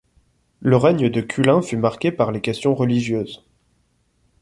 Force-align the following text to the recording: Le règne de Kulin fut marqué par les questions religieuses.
Le 0.61 0.77
règne 0.77 1.09
de 1.11 1.21
Kulin 1.21 1.61
fut 1.61 1.77
marqué 1.77 2.11
par 2.11 2.31
les 2.31 2.41
questions 2.41 2.73
religieuses. 2.73 3.45